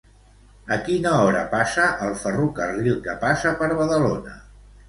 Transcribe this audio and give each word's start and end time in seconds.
A 0.75 0.77
quina 0.87 1.11
hora 1.25 1.43
passa 1.51 1.85
el 2.07 2.15
ferrocarril 2.23 2.99
que 3.07 3.19
passa 3.27 3.55
per 3.63 3.73
Badalona? 3.83 4.39